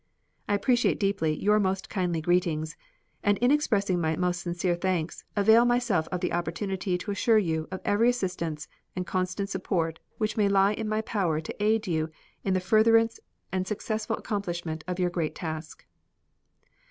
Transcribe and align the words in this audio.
I 0.49 0.55
appreciate 0.55 0.99
deeply 0.99 1.39
your 1.39 1.59
most 1.59 1.87
kindly 1.87 2.21
greetings 2.21 2.75
and 3.23 3.37
in 3.37 3.51
expressing 3.51 4.01
my 4.01 4.15
most 4.15 4.41
sincere 4.41 4.73
thanks, 4.75 5.23
avail 5.35 5.63
myself 5.63 6.07
of 6.11 6.21
the 6.21 6.33
opportunity 6.33 6.97
to 6.97 7.11
assure 7.11 7.37
you 7.37 7.67
of 7.69 7.81
every 7.85 8.09
assistance 8.09 8.67
and 8.95 9.05
constant 9.05 9.49
support 9.49 9.99
which 10.17 10.37
may 10.37 10.49
lie 10.49 10.73
in 10.73 10.89
my 10.89 11.01
power 11.01 11.39
to 11.41 11.63
aid 11.63 11.85
you 11.85 12.09
in 12.43 12.55
the 12.55 12.59
furtherance 12.59 13.19
and 13.51 13.67
successful 13.67 14.17
accomplishment 14.17 14.83
of 14.87 14.97
your 14.97 15.11
great 15.11 15.35
task. 15.35 15.85